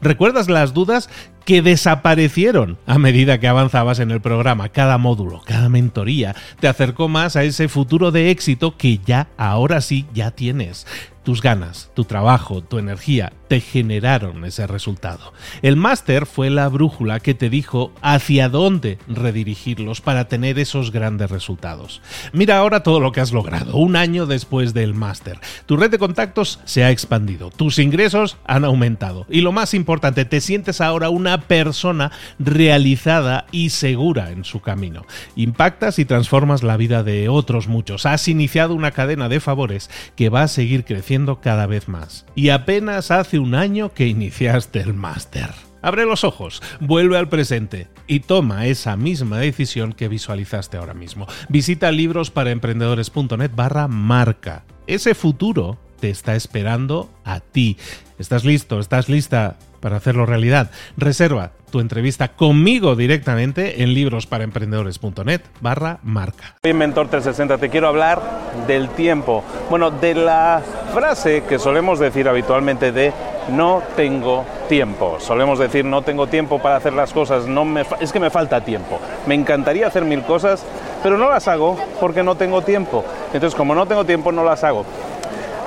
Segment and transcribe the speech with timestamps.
[0.00, 1.08] ¿Recuerdas las dudas
[1.46, 4.68] que desaparecieron a medida que avanzabas en el programa?
[4.68, 9.80] Cada módulo, cada mentoría te acercó más a ese futuro de éxito que ya, ahora
[9.80, 10.86] sí, ya tienes.
[11.26, 15.32] Tus ganas, tu trabajo, tu energía te generaron ese resultado.
[15.60, 21.28] El máster fue la brújula que te dijo hacia dónde redirigirlos para tener esos grandes
[21.28, 22.00] resultados.
[22.32, 25.40] Mira ahora todo lo que has logrado, un año después del máster.
[25.66, 30.26] Tu red de contactos se ha expandido, tus ingresos han aumentado y lo más importante,
[30.26, 35.06] te sientes ahora una persona realizada y segura en su camino.
[35.34, 38.06] Impactas y transformas la vida de otros muchos.
[38.06, 42.26] Has iniciado una cadena de favores que va a seguir creciendo cada vez más.
[42.34, 45.50] Y apenas hace un año que iniciaste el máster.
[45.82, 51.26] Abre los ojos, vuelve al presente y toma esa misma decisión que visualizaste ahora mismo.
[51.48, 54.64] Visita librosparaemprendedores.net barra marca.
[54.88, 57.76] Ese futuro te está esperando a ti.
[58.18, 58.80] ¿Estás listo?
[58.80, 60.70] ¿Estás lista para hacerlo realidad?
[60.96, 66.56] Reserva tu entrevista conmigo directamente en librosparaemprendedores.net barra marca.
[66.62, 68.22] Soy Mentor 360, te quiero hablar
[68.66, 69.44] del tiempo.
[69.68, 70.62] Bueno, de la
[70.94, 73.12] frase que solemos decir habitualmente de
[73.48, 75.18] no tengo tiempo.
[75.20, 78.60] Solemos decir no tengo tiempo para hacer las cosas, no me es que me falta
[78.62, 78.98] tiempo.
[79.26, 80.64] Me encantaría hacer mil cosas,
[81.02, 83.04] pero no las hago porque no tengo tiempo.
[83.32, 84.84] Entonces, como no tengo tiempo, no las hago.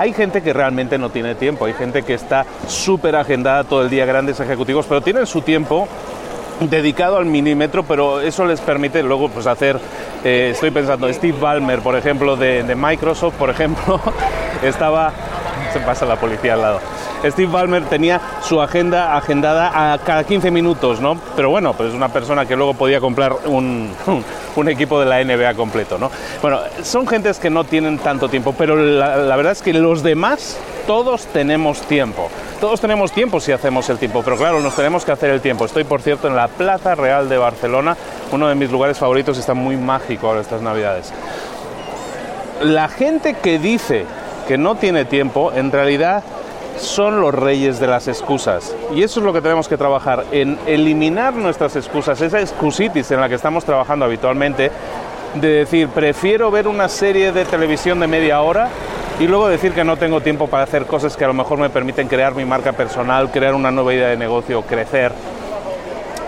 [0.00, 3.90] Hay gente que realmente no tiene tiempo, hay gente que está súper agendada todo el
[3.90, 5.86] día, grandes ejecutivos, pero tienen su tiempo
[6.58, 9.78] dedicado al milímetro, pero eso les permite luego pues hacer,
[10.24, 14.00] eh, estoy pensando, Steve Ballmer, por ejemplo, de, de Microsoft, por ejemplo,
[14.62, 15.12] estaba,
[15.72, 16.80] se pasa la policía al lado,
[17.24, 21.18] Steve Ballmer tenía su agenda agendada a cada 15 minutos, ¿no?
[21.36, 23.90] Pero bueno, pues es una persona que luego podía comprar un,
[24.56, 26.10] un equipo de la NBA completo, ¿no?
[26.42, 30.02] Bueno, son gentes que no tienen tanto tiempo, pero la, la verdad es que los
[30.02, 32.28] demás, todos tenemos tiempo.
[32.60, 35.64] Todos tenemos tiempo si hacemos el tiempo, pero claro, nos tenemos que hacer el tiempo.
[35.64, 37.96] Estoy, por cierto, en la Plaza Real de Barcelona,
[38.32, 41.12] uno de mis lugares favoritos, está muy mágico ahora estas Navidades.
[42.60, 44.04] La gente que dice
[44.50, 46.24] que no tiene tiempo, en realidad
[46.76, 48.74] son los reyes de las excusas.
[48.92, 53.20] Y eso es lo que tenemos que trabajar, en eliminar nuestras excusas, esa excusitis en
[53.20, 54.72] la que estamos trabajando habitualmente,
[55.34, 58.70] de decir, prefiero ver una serie de televisión de media hora
[59.20, 61.70] y luego decir que no tengo tiempo para hacer cosas que a lo mejor me
[61.70, 65.12] permiten crear mi marca personal, crear una nueva idea de negocio, crecer.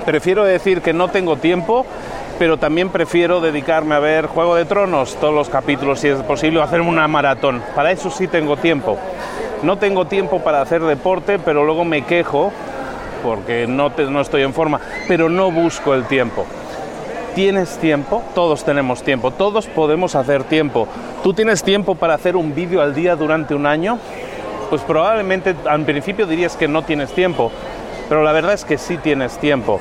[0.06, 1.84] Prefiero decir que no tengo tiempo
[2.38, 6.59] pero también prefiero dedicarme a ver Juego de Tronos, todos los capítulos si es posible,
[6.59, 7.62] o hacerme una maratón.
[7.75, 8.98] Para eso sí tengo tiempo.
[9.62, 12.53] No tengo tiempo para hacer deporte, pero luego me quejo
[13.22, 16.44] porque no, no estoy en forma, pero no busco el tiempo.
[17.34, 18.22] ¿Tienes tiempo?
[18.34, 20.87] Todos tenemos tiempo, todos podemos hacer tiempo.
[21.22, 23.99] ¿Tú tienes tiempo para hacer un vídeo al día durante un año?
[24.69, 27.50] Pues probablemente al principio dirías que no tienes tiempo,
[28.09, 29.81] pero la verdad es que sí tienes tiempo.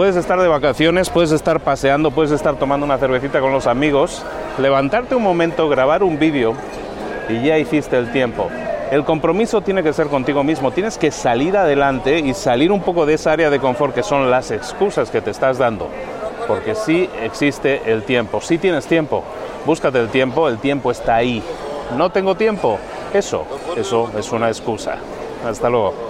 [0.00, 4.24] Puedes estar de vacaciones, puedes estar paseando, puedes estar tomando una cervecita con los amigos,
[4.56, 6.54] levantarte un momento, grabar un vídeo
[7.28, 8.48] y ya hiciste el tiempo.
[8.90, 13.04] El compromiso tiene que ser contigo mismo, tienes que salir adelante y salir un poco
[13.04, 15.90] de esa área de confort que son las excusas que te estás dando,
[16.48, 19.22] porque sí existe el tiempo, sí tienes tiempo,
[19.66, 21.42] búscate el tiempo, el tiempo está ahí.
[21.98, 22.78] No tengo tiempo,
[23.12, 23.44] eso,
[23.76, 24.96] eso es una excusa.
[25.46, 26.09] Hasta luego.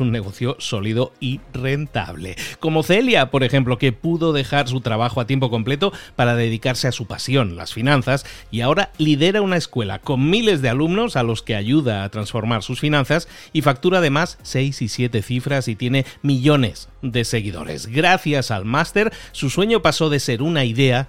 [0.00, 2.36] un negocio sólido y rentable.
[2.60, 6.92] Como Celia, por ejemplo, que pudo dejar su trabajo a tiempo completo para dedicarse a
[6.92, 11.42] su pasión, las finanzas, y ahora lidera una escuela con miles de alumnos a los
[11.42, 16.04] que ayuda a transformar sus finanzas y factura además 6 y 7 cifras y tiene
[16.22, 17.86] millones de seguidores.
[17.86, 21.08] Gracias al máster, su sueño pasó de ser una idea